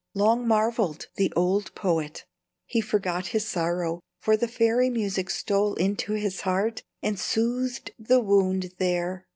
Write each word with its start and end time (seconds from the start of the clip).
Long 0.15 0.47
marvelled 0.47 1.09
the 1.13 1.31
old 1.35 1.75
poet. 1.75 2.25
He 2.65 2.81
forgot 2.81 3.27
his 3.27 3.45
sorrow, 3.47 3.99
for 4.19 4.35
the 4.35 4.47
fairy 4.47 4.89
music 4.89 5.29
stole 5.29 5.75
into 5.75 6.13
his 6.13 6.41
heart 6.41 6.81
and 7.03 7.19
soothed 7.19 7.91
the 7.99 8.19
wound 8.19 8.71
there. 8.79 9.27